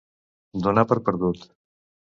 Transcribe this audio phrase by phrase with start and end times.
[0.69, 1.49] Donar per perdut.